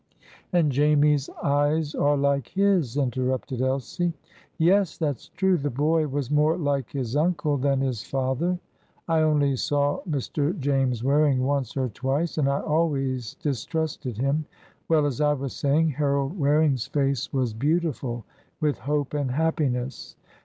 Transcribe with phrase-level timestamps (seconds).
[0.51, 4.13] "And Jamie's eyes are like his," interrupted Elsie.
[4.57, 5.57] "Yes; that's true.
[5.59, 8.57] The boy was more like his uncle than his father.
[9.07, 10.59] I only saw Mr.
[10.59, 14.45] James Waring once or twice, and I always distrusted him.
[14.89, 18.25] Well, as I was saying, Harold Waring's face was beautiful
[18.59, 20.15] with hope and happiness.